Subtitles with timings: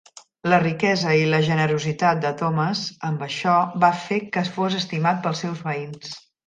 [0.51, 5.47] La riquesa i la generositat de Thomas amb això va fer que fos estimat pels
[5.47, 6.23] seus veïns.